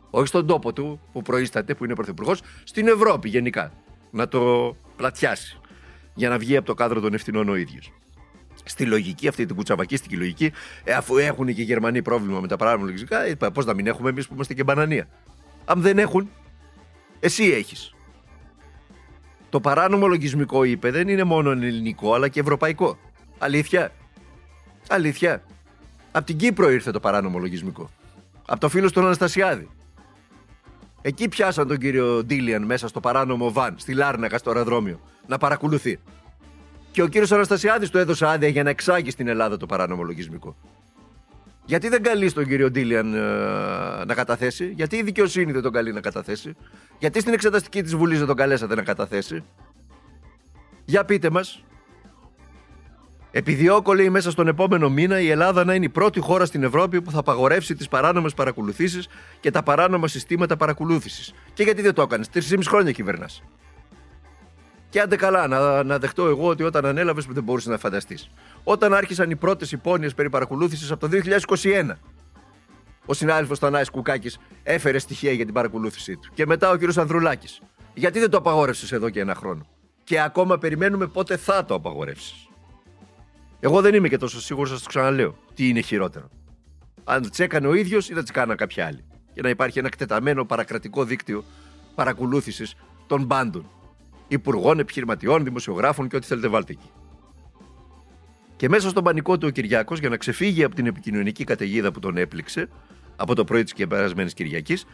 Όχι 0.09 0.27
στον 0.27 0.47
τόπο 0.47 0.73
του 0.73 0.99
που 1.11 1.21
προείσταται, 1.21 1.73
που 1.73 1.85
είναι 1.85 1.95
πρωθυπουργός, 1.95 2.41
στην 2.63 2.87
Ευρώπη 2.87 3.29
γενικά. 3.29 3.71
Να 4.11 4.27
το 4.27 4.75
πλατιάσει 4.95 5.59
για 6.17 6.29
να 6.29 6.37
βγει 6.37 6.57
από 6.57 6.65
το 6.65 6.73
κάδρο 6.73 6.99
των 6.99 7.13
ευθυνών 7.13 7.49
ο 7.49 7.55
ίδιος. 7.55 7.91
Στη 8.63 8.85
λογική, 8.85 9.27
αυτή 9.27 9.45
την 9.45 9.55
κουτσαβακίστικη 9.55 10.15
λογική, 10.15 10.51
ε, 10.83 10.93
αφού 10.93 11.17
έχουν 11.17 11.53
και 11.53 11.61
οι 11.61 11.63
Γερμανοί 11.63 12.01
πρόβλημα 12.01 12.39
με 12.39 12.47
τα 12.47 12.55
παράνομα 12.55 12.85
λογιστικά, 12.85 13.23
ε, 13.23 13.35
πώς 13.53 13.65
να 13.65 13.73
μην 13.73 13.87
έχουμε 13.87 14.09
εμείς 14.09 14.27
που 14.27 14.33
είμαστε 14.33 14.53
και 14.53 14.63
μπανανία. 14.63 15.07
Αν 15.65 15.81
δεν 15.81 15.97
έχουν, 15.97 16.29
εσύ 17.19 17.43
έχεις. 17.43 17.93
Το 19.49 19.59
παράνομο 19.59 20.07
λογισμικό, 20.07 20.63
είπε, 20.63 20.91
δεν 20.91 21.07
είναι 21.07 21.23
μόνο 21.23 21.51
ελληνικό, 21.51 22.13
αλλά 22.13 22.27
και 22.27 22.39
ευρωπαϊκό. 22.39 22.97
Αλήθεια. 23.37 23.91
Αλήθεια. 24.89 25.43
Από 26.11 26.25
την 26.25 26.37
Κύπρο 26.37 26.69
ήρθε 26.69 26.91
το 26.91 26.99
παράνομο 26.99 27.39
λογισμικό. 27.39 27.89
Από 28.45 28.59
το 28.59 28.69
φίλο 28.69 28.91
του 28.91 28.99
Αναστασιάδη. 28.99 29.69
Εκεί 31.01 31.27
πιάσαν 31.27 31.67
τον 31.67 31.77
κύριο 31.77 32.23
Ντίλιαν 32.23 32.63
μέσα 32.63 32.87
στο 32.87 32.99
παράνομο 32.99 33.51
βαν, 33.51 33.75
στη 33.77 33.93
Λάρνακα, 33.93 34.37
στο 34.37 34.49
αεροδρόμιο 34.49 34.99
να 35.27 35.37
παρακολουθεί. 35.37 35.99
Και 36.91 37.01
ο 37.01 37.07
κύριος 37.07 37.31
Αναστασιάδης 37.31 37.89
του 37.89 37.97
έδωσε 37.97 38.27
άδεια 38.27 38.47
για 38.47 38.63
να 38.63 38.69
εξάγει 38.69 39.11
στην 39.11 39.27
Ελλάδα 39.27 39.57
το 39.57 39.65
παράνομο 39.65 40.03
λογισμικό. 40.03 40.55
Γιατί 41.65 41.89
δεν 41.89 42.03
καλεί 42.03 42.31
τον 42.31 42.45
κύριο 42.45 42.71
Ντίλιαν 42.71 43.13
ε, 43.13 43.19
να 44.05 44.13
καταθέσει, 44.13 44.71
Γιατί 44.75 44.95
η 44.95 45.03
δικαιοσύνη 45.03 45.51
δεν 45.51 45.61
τον 45.61 45.71
καλεί 45.71 45.93
να 45.93 46.01
καταθέσει, 46.01 46.55
Γιατί 46.99 47.19
στην 47.19 47.33
εξεταστική 47.33 47.81
της 47.81 47.95
Βουλής 47.95 48.17
δεν 48.17 48.27
τον 48.27 48.35
καλέσατε 48.35 48.75
να 48.75 48.81
καταθέσει; 48.81 49.43
Για 50.85 51.05
πείτε 51.05 51.29
μας. 51.29 51.63
Επιδιώκω, 53.31 53.93
λέει, 53.93 54.09
μέσα 54.09 54.31
στον 54.31 54.47
επόμενο 54.47 54.89
μήνα 54.89 55.19
η 55.19 55.29
Ελλάδα 55.29 55.65
να 55.65 55.73
είναι 55.73 55.85
η 55.85 55.89
πρώτη 55.89 56.19
χώρα 56.19 56.45
στην 56.45 56.63
Ευρώπη 56.63 57.01
που 57.01 57.11
θα 57.11 57.19
απαγορεύσει 57.19 57.75
τις 57.75 57.87
παράνομες 57.87 58.33
παρακολουθήσεις 58.33 59.07
και 59.39 59.51
τα 59.51 59.63
παράνομα 59.63 60.07
συστήματα 60.07 60.57
παρακολούθησης. 60.57 61.33
Και 61.53 61.63
γιατί 61.63 61.81
δεν 61.81 61.93
το 61.93 62.01
έκανες, 62.01 62.29
τρεις 62.29 62.67
χρόνια 62.67 62.91
κυβερνάς. 62.91 63.43
Και 64.89 64.99
άντε 64.99 65.15
καλά, 65.15 65.47
να, 65.47 65.83
να 65.83 65.99
δεχτώ 65.99 66.27
εγώ 66.27 66.47
ότι 66.47 66.63
όταν 66.63 66.85
ανέλαβες 66.85 67.25
δεν 67.25 67.43
μπορούσες 67.43 67.69
να 67.69 67.77
φανταστείς. 67.77 68.29
Όταν 68.63 68.93
άρχισαν 68.93 69.29
οι 69.29 69.35
πρώτες 69.35 69.71
υπόνοιες 69.71 70.13
περί 70.13 70.29
παρακολούθησης 70.29 70.91
από 70.91 71.09
το 71.09 71.17
2021, 71.53 71.91
ο 73.05 73.13
συνάδελφος 73.13 73.59
Τανάη 73.59 73.89
Κουκάκης 73.91 74.39
έφερε 74.63 74.99
στοιχεία 74.99 75.31
για 75.31 75.45
την 75.45 75.53
παρακολούθησή 75.53 76.15
του. 76.15 76.29
Και 76.33 76.45
μετά 76.45 76.69
ο 76.69 76.75
κύριος 76.75 76.97
Ανδρουλάκης. 76.97 77.61
Γιατί 77.93 78.19
δεν 78.19 78.29
το 78.29 78.37
απαγόρευσες 78.37 78.91
εδώ 78.91 79.09
και 79.09 79.19
ένα 79.19 79.35
χρόνο; 79.35 79.65
Και 80.03 80.21
ακόμα 80.21 80.57
περιμένουμε 80.57 81.07
πότε 81.07 81.37
θα 81.37 81.65
το 81.65 81.73
απαγορεύσεις. 81.73 82.47
Εγώ 83.59 83.81
δεν 83.81 83.93
είμαι 83.93 84.07
και 84.07 84.17
τόσο 84.17 84.41
σίγουρος, 84.41 84.69
σας 84.69 84.81
το 84.81 84.87
ξαναλέω, 84.87 85.37
τι 85.53 85.67
είναι 85.67 85.81
χειρότερο. 85.81 86.29
Αν 87.03 87.29
τις 87.29 87.39
έκανε 87.39 87.67
ο 87.67 87.73
ίδιος 87.73 88.09
ή 88.09 88.13
να 88.13 88.21
τις 88.21 88.31
κάναν 88.31 88.57
κάποια 88.57 88.85
άλλη. 88.85 89.03
Και 89.33 89.41
να 89.41 89.49
υπάρχει 89.49 89.79
ένα 89.79 89.87
εκτεταμένο 89.87 90.45
παρακρατικό 90.45 91.03
δίκτυο 91.03 91.43
παρακολούθησης 91.95 92.75
των 93.07 93.27
πάντων 93.27 93.69
υπουργών, 94.27 94.79
επιχειρηματιών, 94.79 95.43
δημοσιογράφων 95.43 96.07
και 96.07 96.15
ό,τι 96.15 96.25
θέλετε 96.25 96.47
βάλτε 96.47 96.71
εκεί. 96.71 96.89
Και 98.55 98.69
μέσα 98.69 98.89
στον 98.89 99.03
πανικό 99.03 99.37
του 99.37 99.47
ο 99.47 99.51
Κυριάκος, 99.51 99.99
για 99.99 100.09
να 100.09 100.17
ξεφύγει 100.17 100.63
από 100.63 100.75
την 100.75 100.85
επικοινωνική 100.85 101.43
καταιγίδα 101.43 101.91
που 101.91 101.99
τον 101.99 102.17
έπληξε 102.17 102.69
από 103.15 103.35
το 103.35 103.43
πρωί 103.43 103.63
της 103.63 103.73
και 103.73 103.87
περασμένης 103.87 104.33
Κυριακής, 104.33 104.85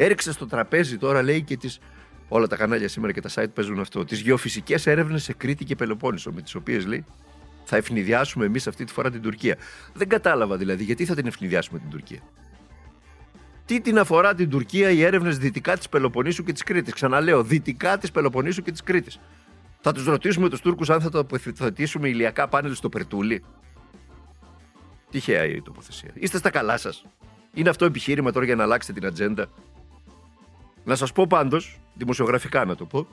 Έριξε 0.00 0.32
στο 0.32 0.46
τραπέζι 0.46 0.98
τώρα, 0.98 1.22
λέει, 1.22 1.42
και 1.42 1.56
τις, 1.56 1.78
όλα 2.28 2.46
τα 2.46 2.56
κανάλια 2.56 2.88
σήμερα 2.88 3.12
και 3.12 3.20
τα 3.20 3.28
site 3.34 3.52
παίζουν 3.54 3.80
αυτό, 3.80 4.04
τις 4.04 4.20
γεωφυσικές 4.20 4.86
έρευνες 4.86 5.22
σε 5.22 5.32
Κρήτη 5.32 5.64
και 5.64 5.74
Πελοπόννησο, 5.76 6.32
με 6.32 6.42
τις 6.42 6.54
οποίες, 6.54 6.86
λέει, 6.86 7.04
θα 7.64 7.76
ευνηδιάσουμε 7.76 8.44
εμείς 8.44 8.66
αυτή 8.66 8.84
τη 8.84 8.92
φορά 8.92 9.10
την 9.10 9.22
Τουρκία. 9.22 9.56
Δεν 9.92 10.08
κατάλαβα 10.08 10.56
δηλαδή 10.56 10.84
γιατί 10.84 11.04
θα 11.04 11.14
την 11.14 11.26
ευνηδιάσουμε 11.26 11.78
την 11.78 11.90
Τουρκία. 11.90 12.20
Τι 13.68 13.80
την 13.80 13.98
αφορά 13.98 14.34
την 14.34 14.50
Τουρκία 14.50 14.90
οι 14.90 15.02
έρευνες 15.02 15.38
δυτικά 15.38 15.76
της 15.76 15.88
Πελοποννήσου 15.88 16.44
και 16.44 16.52
της 16.52 16.62
Κρήτης. 16.62 16.94
Ξαναλέω, 16.94 17.42
δυτικά 17.42 17.98
της 17.98 18.10
Πελοποννήσου 18.10 18.62
και 18.62 18.70
της 18.70 18.82
Κρήτης. 18.82 19.20
Θα 19.80 19.92
τους 19.92 20.04
ρωτήσουμε 20.04 20.48
τους 20.48 20.60
Τούρκους 20.60 20.90
αν 20.90 21.00
θα 21.00 21.10
τοποθετήσουμε 21.10 22.08
ηλιακά 22.08 22.48
πάνελ 22.48 22.74
στο 22.74 22.88
Περτούλι. 22.88 23.44
Τυχαία 25.10 25.44
η 25.44 25.62
τοποθεσία. 25.62 26.10
Είστε 26.14 26.38
στα 26.38 26.50
καλά 26.50 26.76
σας. 26.76 27.04
Είναι 27.54 27.68
αυτό 27.68 27.84
επιχείρημα 27.84 28.32
τώρα 28.32 28.44
για 28.44 28.54
να 28.54 28.62
αλλάξετε 28.62 29.00
την 29.00 29.08
ατζέντα. 29.08 29.46
Να 30.84 30.96
σας 30.96 31.12
πω 31.12 31.26
πάντως, 31.26 31.80
δημοσιογραφικά 31.94 32.64
να 32.64 32.74
το 32.74 32.84
πω, 32.84 33.06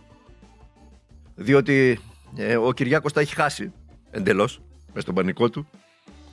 διότι 1.35 1.99
ε, 2.35 2.55
ο 2.55 2.71
Κυριάκος 2.71 3.13
τα 3.13 3.21
έχει 3.21 3.35
χάσει 3.35 3.71
εντελώς, 4.11 4.61
μες 4.93 5.03
στον 5.03 5.15
πανικό 5.15 5.49
του, 5.49 5.69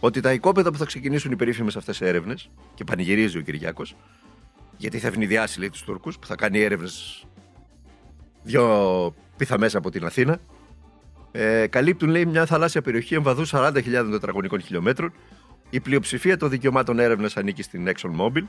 ότι 0.05 0.21
τα 0.21 0.33
οικόπεδα 0.33 0.71
που 0.71 0.79
θα 0.79 0.85
ξεκινήσουν 0.85 1.33
οι 1.33 1.37
περίφημες 1.37 1.77
αυτές 1.77 2.01
έρευνες, 2.01 2.51
και 2.75 2.85
πανηγυρίζει 2.85 3.39
ο 3.39 3.41
Κυριάκος, 3.41 3.97
γιατί 4.77 4.99
θα 4.99 5.07
ευνηδιάσει 5.07 5.59
λέει 5.59 5.71
τους 5.71 5.83
Τούρκους, 5.83 6.19
που 6.19 6.27
θα 6.27 6.35
κάνει 6.35 6.61
έρευνες 6.61 7.25
δύο 8.43 9.15
πίθα 9.37 9.59
μέσα 9.59 9.79
από 9.79 9.91
την 9.91 10.05
Αθήνα, 10.05 10.39
ε, 11.33 11.67
καλύπτουν 11.67 12.09
λέει 12.09 12.27
μια 12.27 12.47
θαλάσσια 12.47 12.83
περιοχή 12.83 13.15
εμβαδού 13.15 13.47
40.000 13.47 14.11
τετραγωνικών 14.11 14.61
χιλιόμετρων. 14.61 15.13
Η 15.71 15.81
πλειοψηφία 15.81 16.37
των 16.37 16.51
δικαιωμάτων 16.51 16.99
έρευνας 16.99 17.37
ανήκει 17.37 17.63
στην 17.63 17.89
ExxonMobil, 17.89 18.43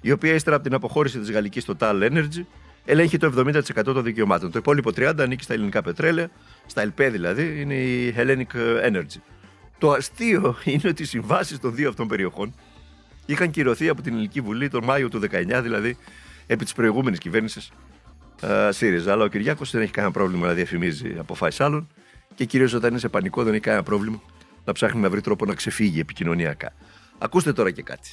η 0.00 0.12
οποία 0.12 0.34
ύστερα 0.34 0.56
από 0.56 0.64
την 0.64 0.74
αποχώρηση 0.74 1.18
της 1.18 1.30
γαλλικής 1.30 1.66
Total 1.66 2.10
Energy 2.10 2.44
ελέγχει 2.84 3.18
το 3.18 3.26
70% 3.26 3.82
των 3.84 4.02
δικαιωμάτων. 4.02 4.50
Το 4.50 4.58
υπόλοιπο 4.58 4.90
30% 4.96 5.14
ανήκει 5.18 5.42
στα 5.42 5.54
ελληνικά 5.54 5.82
πετρέλαια, 5.82 6.30
στα 6.66 6.82
ΕΛΠΕ 6.82 7.08
δηλαδή, 7.08 7.60
είναι 7.60 7.74
η 7.74 8.14
Hellenic 8.16 8.56
Energy. 8.90 9.20
Το 9.78 9.90
αστείο 9.90 10.56
είναι 10.64 10.88
ότι 10.88 11.02
οι 11.02 11.06
συμβάσεις 11.06 11.58
των 11.58 11.74
δύο 11.74 11.88
αυτών 11.88 12.08
περιοχών 12.08 12.54
είχαν 13.26 13.50
κυρωθεί 13.50 13.88
από 13.88 14.02
την 14.02 14.12
Ελληνική 14.12 14.40
Βουλή 14.40 14.68
τον 14.68 14.84
Μάιο 14.84 15.08
του 15.08 15.20
19, 15.20 15.60
δηλαδή 15.62 15.96
επί 16.46 16.64
της 16.64 16.72
προηγούμενης 16.72 17.18
κυβέρνησης 17.18 17.72
uh, 18.40 18.68
ΣΥΡΙΖΑ. 18.72 19.12
Αλλά 19.12 19.24
ο 19.24 19.28
Κυριάκος 19.28 19.70
δεν 19.70 19.82
έχει 19.82 19.92
κανένα 19.92 20.12
πρόβλημα 20.12 20.46
να 20.46 20.52
διαφημίζει 20.52 21.14
αποφάσεις 21.18 21.60
άλλων 21.60 21.88
και 22.34 22.44
κυρίως 22.44 22.72
όταν 22.72 22.90
είναι 22.90 22.98
σε 22.98 23.08
πανικό 23.08 23.42
δεν 23.42 23.52
έχει 23.52 23.62
κανένα 23.62 23.82
πρόβλημα 23.82 24.20
να 24.64 24.72
ψάχνει 24.72 25.00
να 25.00 25.10
βρει 25.10 25.20
τρόπο 25.20 25.44
να 25.44 25.54
ξεφύγει 25.54 26.00
επικοινωνιακά. 26.00 26.72
Ακούστε 27.18 27.52
τώρα 27.52 27.70
και 27.70 27.82
κάτι. 27.82 28.10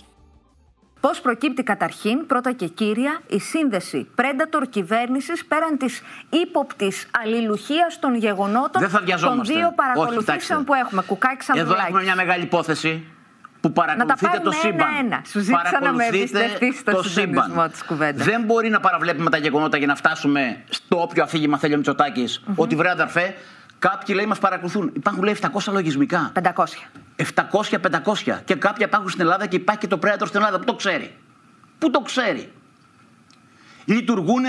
Πώς 1.08 1.22
προκύπτει 1.22 1.64
καταρχήν, 1.64 2.26
πρώτα 2.26 2.52
και 2.52 2.68
κύρια, 2.68 3.22
η 3.28 3.40
σύνδεση 3.40 4.08
Predator 4.16 4.64
κυβέρνησης 4.70 5.46
πέραν 5.46 5.78
της 5.78 6.02
ύποπτης 6.30 7.08
αλληλουχίας 7.24 8.00
των 8.00 8.16
γεγονότων 8.16 8.90
των 9.22 9.44
δύο 9.44 9.74
παρακολουθήσεων 9.76 10.64
που 10.64 10.74
έχουμε. 10.74 11.02
Κουκάκι 11.02 11.46
Εδώ 11.56 11.76
έχουμε 11.88 12.02
μια 12.04 12.16
μεγάλη 12.16 12.44
υπόθεση 12.44 13.04
που 13.62 13.72
παρακολουθείτε 13.72 14.40
το 14.44 14.52
σύμπαν. 14.52 14.88
Ένα-ένα. 14.90 15.22
Σου 15.26 15.40
ζήτησα 15.40 15.80
να 15.82 15.94
με 15.94 16.06
εμπιστευτείς 16.06 16.80
στο 16.80 17.04
συντονισμό 17.04 17.68
της 17.68 17.84
κουβέντας. 17.84 18.26
Δεν 18.26 18.42
μπορεί 18.44 18.70
να 18.70 18.80
παραβλέπουμε 18.80 19.30
τα 19.30 19.38
γεγονότα 19.38 19.78
για 19.78 19.88
να 19.88 19.96
φτάσουμε 19.96 20.64
στο 20.70 21.02
όποιο 21.02 21.24
αφήγημα 21.24 21.58
θέλει 21.58 21.74
ο 21.74 21.78
μητσοτακη 21.78 22.26
mm-hmm. 22.30 22.54
Ότι 22.56 22.76
βρε 22.76 22.90
αδερφέ, 22.90 23.36
Κάποιοι 23.90 24.16
λέει 24.18 24.26
μας 24.26 24.40
παρακολουθούν. 24.40 24.92
Υπάρχουν 24.96 25.24
λέει 25.24 25.38
700 25.42 25.72
λογισμικά. 25.72 26.32
500. 26.42 26.52
700-500. 27.18 28.42
Και 28.46 28.56
κάποια 28.56 28.86
υπάρχουν 28.86 29.10
στην 29.10 29.22
Ελλάδα 29.22 29.46
και 29.46 29.56
υπάρχει 29.56 29.82
και 29.82 29.88
το 29.88 30.00
Predator 30.04 30.26
στην 30.26 30.40
Ελλάδα. 30.40 30.60
Πού 30.60 30.66
το 30.66 30.76
ξέρει; 30.76 31.16
Πού 31.80 31.90
το 31.90 32.00
ξέρει; 32.00 32.52
Λειτουργούν 33.86 34.44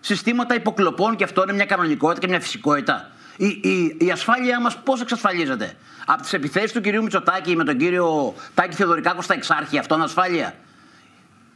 συστήματα 0.00 0.54
υποκλοπών 0.54 1.16
και 1.16 1.24
αυτό 1.24 1.42
είναι 1.42 1.52
μια 1.52 1.64
κανονικότητα 1.64 2.20
και 2.20 2.28
μια 2.28 2.40
φυσικότητα. 2.40 3.10
Η, 3.36 3.46
η, 3.46 3.96
η 3.98 4.10
ασφάλειά 4.10 4.60
μας 4.60 4.76
πώς 4.78 5.00
εξασφαλίζεται; 5.00 5.76
Από 6.06 6.22
τις 6.22 6.32
επιθέσεις 6.32 6.72
του 6.72 6.80
κυρίου 6.80 7.02
Μητσοτάκη 7.02 7.56
με 7.56 7.64
τον 7.64 7.76
κύριο 7.76 8.34
Τάκη 8.54 8.76
Θεοδωρικάκο 8.76 9.22
στα 9.22 9.34
Εξάρχεια, 9.34 9.80
αυτό 9.80 9.94
είναι 9.94 10.04
ασφάλεια; 10.04 10.54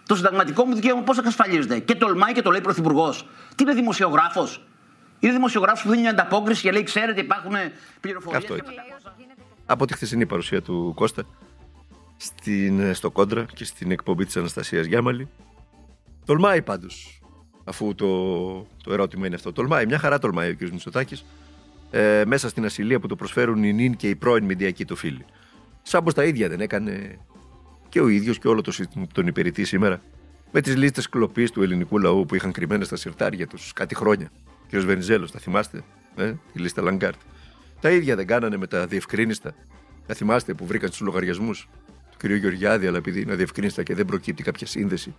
Το 0.06 0.16
συνταγματικό 0.16 0.64
μου 0.64 0.74
δικαίωμα 0.74 1.02
πώς 1.02 1.18
εξασφαλίζεται; 1.18 1.78
Και 1.78 1.94
τολμάει 1.94 2.32
και 2.32 2.42
το 2.42 2.50
λέει 2.50 2.60
πρωθυπουργός. 2.60 3.28
Τι 3.54 3.62
είναι 3.62 3.74
δημοσιογράφος; 3.74 4.62
Είναι 5.18 5.32
δημοσιογράφος 5.32 5.82
που 5.82 5.88
δίνει 5.88 6.00
μια 6.00 6.10
ανταπόκριση 6.10 6.62
και 6.62 6.70
λέει: 6.70 6.82
Ξέρετε, 6.82 7.20
υπάρχουν 7.20 7.54
πληροφορίες. 8.00 8.42
Αυτό 8.42 8.56
Από 9.66 9.86
τη 9.86 9.94
χθεσινή 9.94 10.26
παρουσία 10.26 10.62
του 10.62 10.92
Κώστα 10.94 11.22
στην, 12.16 12.94
στο 12.94 13.10
Κόντρα 13.10 13.46
και 13.54 13.64
στην 13.64 13.90
εκπομπή 13.90 14.24
της 14.24 14.36
Αναστασίας 14.36 14.86
Γιάμαλη. 14.86 15.28
Τολμάει 16.24 16.62
πάντως, 16.62 17.20
αφού 17.64 17.94
το, 17.94 18.06
το 18.82 18.92
ερώτημα 18.92 19.26
είναι 19.26 19.34
αυτό. 19.34 19.52
Τολμάει, 19.52 19.86
μια 19.86 19.98
χαρά 19.98 20.18
τολμάει 20.18 20.50
ο 20.50 20.56
κ. 20.56 20.60
Μητσοτάκης 20.60 21.24
ε, 21.90 22.22
μέσα 22.26 22.48
στην 22.48 22.64
ασυλία 22.64 23.00
που 23.00 23.06
το 23.06 23.16
προσφέρουν 23.16 23.64
η 23.64 23.72
νυν 23.72 23.96
και 23.96 24.08
η 24.08 24.14
πρώην 24.14 24.44
μιντιακοί 24.44 24.84
του 24.84 24.96
φίλη. 24.96 25.24
Σαν 25.82 26.04
πως 26.04 26.14
τα 26.14 26.24
ίδια 26.24 26.48
δεν 26.48 26.60
έκανε 26.60 27.18
και 27.88 28.00
ο 28.00 28.08
ίδιος 28.08 28.38
και 28.38 28.48
όλο 28.48 28.60
το 28.60 28.72
τον 29.12 29.26
υπηρετή 29.26 29.64
σήμερα 29.64 30.00
με 30.52 30.60
τις 30.60 30.76
λίστες 30.76 31.08
κλοπής 31.08 31.50
του 31.50 31.62
ελληνικού 31.62 31.98
λαού 31.98 32.26
που 32.26 32.34
είχαν 32.34 32.52
κρυμμένες 32.52 32.86
στα 32.86 32.96
συρτάρια 32.96 33.46
τους 33.46 33.72
κάτι 33.72 33.94
χρόνια 33.94 34.30
κ. 34.70 34.76
Βενιζέλο, 34.76 35.30
τα 35.30 35.38
θυμάστε, 35.38 35.82
ε, 36.16 36.32
τη 36.52 36.58
λίστα 36.58 36.82
Λαγκάρντ. 36.82 37.20
Τα 37.80 37.90
ίδια 37.90 38.16
δεν 38.16 38.26
κάνανε 38.26 38.56
με 38.56 38.66
τα 38.66 38.86
αδιευκρίνιστα. 38.86 39.54
Τα 40.06 40.14
θυμάστε 40.14 40.54
που 40.54 40.66
βρήκαν 40.66 40.88
στους 40.88 41.00
λογαριασμούς 41.00 41.68
του 42.10 42.16
κ. 42.16 42.30
Γεωργιάδη, 42.30 42.86
αλλά 42.86 42.96
επειδή 42.96 43.20
είναι 43.20 43.32
αδιευκρίνιστα 43.32 43.82
και 43.82 43.94
δεν 43.94 44.06
προκύπτει 44.06 44.42
κάποια 44.42 44.66
σύνδεση, 44.66 45.14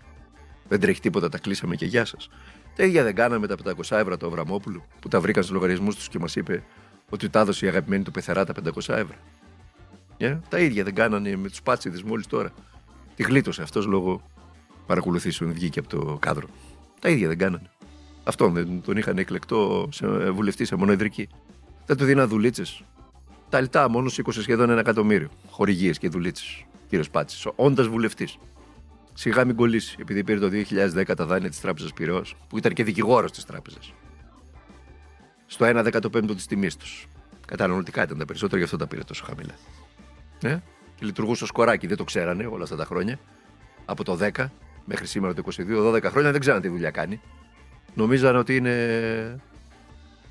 δεν 0.68 0.80
τρέχει 0.80 1.02
τίποτα, 1.02 1.30
τα 1.30 1.38
κλείσαμε 1.38 1.76
και 1.76 1.86
γεια 1.86 2.06
σας. 2.06 2.30
Τα 2.76 2.84
ίδια 2.84 3.04
δεν 3.04 3.16
κάναμε 3.16 3.48
με 3.48 3.48
τα 3.48 3.74
500 3.90 3.98
ευρώ 3.98 4.18
του 4.18 4.26
Αβραμόπουλου 4.26 4.84
που 5.00 5.08
τα 5.08 5.20
βρήκαν 5.20 5.44
στους 5.44 5.56
λογαριασμούς 5.56 5.96
τους 5.96 6.10
και 6.10 6.20
μας 6.20 6.36
είπε 6.36 6.64
ότι 7.10 7.30
τα 7.30 7.40
έδωσε 7.40 7.66
η 7.66 7.70
αγαπημένη 7.70 8.04
του 8.04 8.12
πεθερά 8.12 8.46
τα 8.46 8.54
500 8.54 8.94
ευρώ. 8.94 9.16
Yeah. 10.20 10.40
Τα 10.50 10.60
ίδια 10.60 10.84
δεν 10.84 10.96
κάνανε 10.96 11.36
με 11.36 11.50
τους 11.50 11.62
πάτσιδες 11.62 12.04
μόλις 12.04 12.28
τώρα. 12.28 12.52
Τη 13.16 13.24
γλίτωσε 13.24 13.62
αυτός 13.62 13.86
λόγω 13.86 14.22
παρακολουθήσεων, 14.86 15.54
βγήκε 15.54 15.80
από 15.80 15.90
το 15.90 16.18
κάδρο. 16.20 16.48
Τα 17.00 17.10
ίδια 17.10 17.28
δεν 17.28 17.38
κάνανε. 17.38 17.70
Αυτόν 18.30 18.54
δεν 18.54 18.82
τον 18.86 18.98
είχαν 18.98 19.18
εκλεκτό 19.18 19.90
σε 19.92 20.08
βουλευτή 20.32 20.66
σε 20.66 20.76
μονοεδρική. 20.76 21.30
Δεν 21.86 21.98
του 21.98 22.06
δίναν 22.06 22.28
δουλίτσες. 22.28 22.84
Τα 23.50 23.62
λιτά 23.62 23.90
μόνος 23.90 24.14
σήκωσε 24.14 24.42
σχεδόν 24.42 24.70
ένα 24.70 24.80
εκατομμύριο. 24.80 25.30
Χορηγίες 25.50 25.98
και 25.98 26.10
δουλίτσες. 26.10 26.66
Κύριος 26.90 27.10
Πάτση, 27.10 27.50
όντας 27.56 27.88
βουλευτής. 27.88 28.38
Σιγά 29.14 29.46
μην 29.46 29.56
κολλήσει, 29.56 29.98
επειδή 30.00 30.24
πήρε 30.24 30.40
το 30.40 30.50
2010 30.50 31.16
τα 31.16 31.26
δάνεια 31.26 31.50
της 31.50 31.62
Τράπεζας 31.62 31.94
Πυραιός, 31.94 32.36
που 32.50 32.58
ήταν 32.58 32.74
και 32.74 32.84
δικηγόρος 32.84 33.32
της 33.32 33.46
Τράπεζας. 33.46 33.94
Στο 35.46 35.66
1 35.66 35.84
15ο 35.84 36.36
της 36.36 36.46
τιμής 36.46 36.78
τους. 36.78 37.08
Καταναλωτικά 37.48 38.04
ήταν 38.04 38.18
τα 38.18 38.26
περισσότερα, 38.26 38.58
γι' 38.58 38.64
αυτό 38.64 38.78
τα 38.78 38.88
πήρε 38.88 39.04
τόσο 39.04 39.24
χαμηλά. 39.26 39.54
Ε; 40.42 40.58
Και 40.96 41.06
λειτουργούσε 41.06 41.44
ως 41.44 41.52
κοράκι, 41.52 41.88
δεν 41.88 41.98
το 41.98 42.04
ξέρανε 42.04 42.46
όλα 42.46 42.64
αυτά 42.64 42.76
τα 42.76 42.86
χρόνια. 42.86 43.20
Από 43.86 44.04
το 44.04 44.16
10 44.16 44.52
μέχρι 44.86 45.08
σήμερα 45.08 45.34
το 45.34 45.44
22, 45.46 45.84
12 45.84 46.04
χρόνια 46.04 46.32
δεν 46.32 46.40
ξέραν 46.40 46.62
τι 46.62 46.68
δουλειά 46.68 46.92
κάνει 46.92 47.22
νομίζαν 47.96 48.36
ότι 48.36 48.56
είναι 48.56 49.42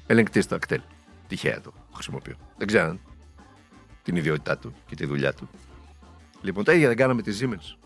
ελεγκτής 0.07 0.45
στο 0.45 0.55
ακτέλ. 0.55 0.81
Τυχαία 1.29 1.61
το 1.61 1.73
χρησιμοποιώ. 1.95 2.35
Δεν 2.57 2.67
ξέραν 2.67 3.01
την 4.03 4.17
ιδιότητά 4.17 4.59
του 4.59 4.75
και 4.87 4.95
τη 4.95 5.07
δουλειά 5.07 5.33
του. 5.33 5.49
Λοιπόν, 6.43 6.65
τα 6.65 6.73
ίδια 6.73 6.89
δεν 6.89 6.97
κάναμε 6.97 7.23
τη 7.23 7.39
Siemens. 7.41 7.77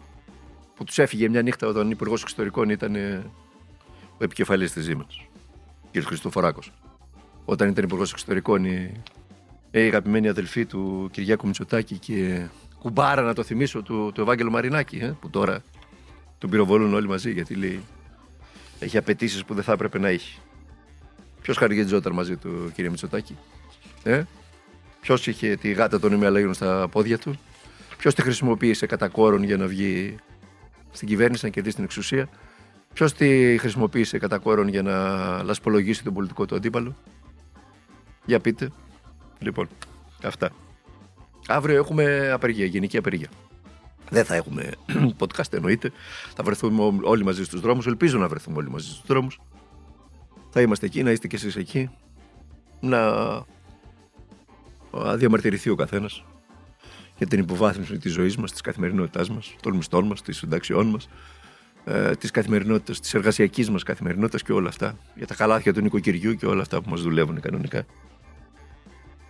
Που 0.75 0.85
τους 0.85 0.99
έφυγε 0.99 1.29
μια 1.29 1.43
νύχτα 1.43 1.67
όταν 1.67 1.87
ο 1.87 1.91
υπουργός 1.91 2.23
εξωτερικών 2.23 2.69
ήταν 2.69 2.95
ε, 2.95 3.31
ο 4.13 4.25
επικεφαλής 4.25 4.73
της 4.73 4.89
Siemens, 4.91 5.27
κ. 5.91 6.03
Χριστοφοράκος. 6.03 6.73
Όταν 7.45 7.69
ήταν 7.69 7.85
υπουργός 7.85 8.13
εξωτερικών 8.13 8.65
η, 8.65 9.03
η 9.71 9.79
αγαπημένη 9.79 10.29
αδελφή 10.29 10.67
του 10.67 11.09
Κυριάκου 11.13 11.47
Μητσοτάκη 11.47 11.99
και 11.99 12.47
κουμπάρα 12.79 13.23
να 13.23 13.35
το 13.35 13.43
θυμίσω 13.43 13.83
του, 13.83 14.11
του 14.15 14.21
Ευάγγελο 14.21 14.51
Μαρινάκη, 14.51 14.97
ε, 14.97 15.17
που 15.21 15.31
τώρα 15.31 15.63
τον 16.39 16.51
πυροβολούν 16.51 16.95
όλοι 16.95 17.09
μαζί 17.09 17.33
γιατί 17.33 17.55
λέει 17.55 17.83
έχει 18.83 18.97
απαιτήσεις 18.97 19.45
που 19.45 19.55
δεν 19.55 19.65
θα 19.65 19.73
έπρεπε 19.73 19.99
να 19.99 20.09
έχει. 20.09 20.41
Ποιος 21.43 21.57
χαριγετζόταν 21.57 22.13
μαζί 22.13 22.37
του, 22.37 22.71
κύριε 22.75 22.91
Μητσοτάκη; 22.91 23.37
Ε; 24.03 24.23
Ποιος 25.01 25.27
είχε 25.27 25.57
τη 25.57 25.73
γάτα 25.73 26.01
των 26.01 26.13
ημελαγίων 26.13 26.55
στα 26.55 26.89
πόδια 26.89 27.19
του; 27.19 27.39
Ποιος 27.99 28.15
τη 28.15 28.23
χρησιμοποίησε 28.23 28.87
κατά 28.87 29.09
κόρον 29.09 29.43
για 29.43 29.57
να 29.57 29.67
βγει 29.67 30.17
στην 30.93 31.09
κυβέρνηση, 31.09 31.45
να 31.45 31.51
κερδίσει 31.51 31.75
την 31.75 31.85
εξουσία; 31.85 32.29
Ποιος 32.93 33.13
τη 33.13 33.59
χρησιμοποίησε 33.59 34.19
κατά 34.19 34.39
κόρον 34.39 34.69
για 34.69 34.83
να 34.83 35.43
λασπολογήσει 35.43 36.05
τον 36.05 36.15
πολιτικό 36.15 36.47
του 36.47 36.55
αντίπαλο; 36.55 36.97
Για 38.25 38.41
πείτε. 38.41 38.71
Λοιπόν, 39.39 39.69
αυτά. 40.23 40.51
Αύριο 41.47 41.77
έχουμε 41.77 42.31
απεργία, 42.31 42.65
γενική 42.65 42.97
απεργία. 42.97 43.29
Δεν 44.13 44.25
θα 44.25 44.35
έχουμε 44.35 44.71
podcast 45.21 45.53
εννοείται. 45.53 45.93
Θα 46.35 46.43
βρεθούμε 46.43 47.01
όλοι 47.03 47.25
μαζί 47.25 47.45
στους 47.45 47.61
δρόμους. 47.61 47.87
Ελπίζω 47.87 48.19
να 48.19 48.29
βρεθούμε 48.29 48.57
όλοι 48.57 48.71
μαζί 48.71 48.87
στους 48.87 49.03
δρόμους. 49.07 49.41
Θα 50.51 50.61
είμαστε 50.61 50.87
εκεί, 50.87 51.03
να 51.03 51.11
είστε 51.11 51.27
κι 51.27 51.35
εσείς 51.35 51.57
εκεί. 51.57 51.91
Να 52.81 53.01
διαμαρτυρηθεί 55.15 55.71
ο 55.71 55.75
καθένας 55.75 56.25
για 57.17 57.27
την 57.27 57.39
υποβάθμιση 57.39 57.99
της 57.99 58.13
ζωής 58.13 58.37
μας, 58.37 58.51
της 58.51 58.61
καθημερινότητάς 58.61 59.31
μας, 59.31 59.55
των 59.63 59.77
μισθών 59.77 60.07
μας, 60.07 60.23
των 60.23 60.35
συνταξιών 60.35 60.87
μας, 60.87 61.09
ε, 61.85 62.11
της 62.15 62.31
της 63.01 63.15
εργασιακής 63.15 63.71
μας 63.71 63.83
καθημερινότητας 63.83 64.43
και 64.43 64.53
όλα 64.53 64.69
αυτά. 64.69 64.99
Για 65.15 65.27
τα 65.27 65.35
καλάθια 65.35 65.73
του 65.73 65.81
νοικοκυριού 65.81 66.35
και 66.35 66.47
όλα 66.47 66.63
αυτά 66.63 66.83
που 66.83 66.91
μας 66.91 67.03
δουλεύουν 67.03 67.41
κανονικά. 67.41 67.85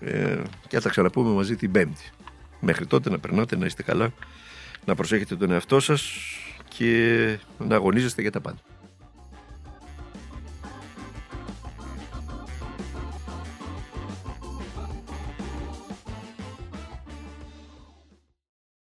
Ε, 0.00 0.42
και 0.68 0.76
θα 0.76 0.80
τα 0.80 0.88
ξαναπούμε 0.88 1.34
μαζί 1.34 1.56
την 1.56 1.70
Πέμπτη. 1.70 2.10
Μέχρι 2.60 2.86
τότε 2.86 3.10
να 3.10 3.18
περνάτε, 3.18 3.56
να 3.56 3.66
είστε 3.66 3.82
καλά 3.82 4.12
να 4.84 4.94
προσέχετε 4.94 5.36
τον 5.36 5.50
εαυτό 5.50 5.80
σας 5.80 6.12
και 6.68 7.38
να 7.58 7.74
αγωνίζεστε 7.74 8.22
για 8.22 8.30
τα 8.30 8.40
πάντα. 8.40 8.58